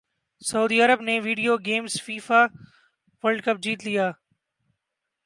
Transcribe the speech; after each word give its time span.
سعودی 0.41 0.81
عرب 0.81 1.01
نے 1.01 1.19
video 1.19 1.57
games 1.65 2.01
FIFA 2.03 2.41
World 3.23 3.43
Cup 3.45 3.61
جیت 3.63 3.85
لیا 3.85 4.11